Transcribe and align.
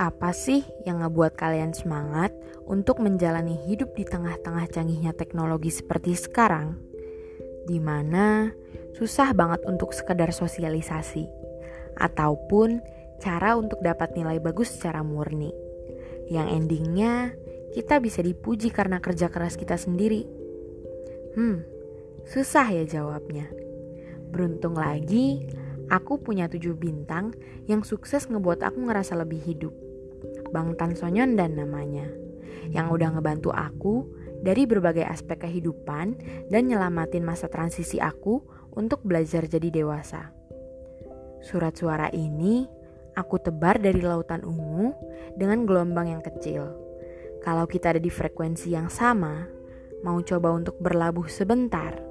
Apa 0.00 0.32
sih 0.32 0.64
yang 0.88 1.04
ngebuat 1.04 1.36
kalian 1.36 1.76
semangat 1.76 2.32
untuk 2.64 3.04
menjalani 3.04 3.52
hidup 3.68 3.92
di 3.92 4.08
tengah-tengah 4.08 4.64
canggihnya 4.72 5.12
teknologi 5.12 5.68
seperti 5.68 6.16
sekarang? 6.16 6.80
Di 7.68 7.76
mana 7.76 8.48
susah 8.96 9.36
banget 9.36 9.60
untuk 9.68 9.92
sekedar 9.92 10.32
sosialisasi, 10.32 11.28
ataupun 12.00 12.80
cara 13.20 13.60
untuk 13.60 13.84
dapat 13.84 14.16
nilai 14.16 14.40
bagus 14.40 14.72
secara 14.72 15.04
murni. 15.04 15.52
Yang 16.32 16.48
endingnya 16.48 17.36
kita 17.76 18.00
bisa 18.00 18.24
dipuji 18.24 18.72
karena 18.72 19.04
kerja 19.04 19.28
keras 19.28 19.60
kita 19.60 19.76
sendiri. 19.76 20.24
Hmm, 21.36 21.60
susah 22.24 22.72
ya 22.72 22.88
jawabnya. 22.88 23.52
Beruntung 24.32 24.80
lagi, 24.80 25.44
aku 25.92 26.24
punya 26.24 26.48
tujuh 26.48 26.72
bintang 26.72 27.36
yang 27.68 27.84
sukses 27.84 28.24
ngebuat 28.32 28.64
aku 28.64 28.88
ngerasa 28.88 29.12
lebih 29.20 29.44
hidup. 29.44 29.89
Bang 30.50 30.74
Tan 30.74 30.98
Sonyon 30.98 31.38
dan 31.38 31.56
namanya, 31.56 32.06
yang 32.70 32.90
udah 32.90 33.14
ngebantu 33.14 33.54
aku 33.54 34.06
dari 34.40 34.64
berbagai 34.66 35.04
aspek 35.06 35.46
kehidupan 35.46 36.18
dan 36.48 36.62
nyelamatin 36.68 37.24
masa 37.24 37.46
transisi 37.46 38.02
aku 38.02 38.42
untuk 38.74 39.02
belajar 39.06 39.46
jadi 39.46 39.70
dewasa. 39.70 40.32
Surat 41.40 41.72
suara 41.78 42.12
ini 42.12 42.68
aku 43.16 43.40
tebar 43.40 43.80
dari 43.80 44.02
lautan 44.04 44.44
ungu 44.44 44.92
dengan 45.38 45.64
gelombang 45.64 46.12
yang 46.12 46.22
kecil. 46.24 46.68
Kalau 47.40 47.64
kita 47.64 47.96
ada 47.96 48.00
di 48.02 48.12
frekuensi 48.12 48.76
yang 48.76 48.92
sama, 48.92 49.48
mau 50.04 50.20
coba 50.20 50.52
untuk 50.52 50.76
berlabuh 50.76 51.24
sebentar 51.28 52.09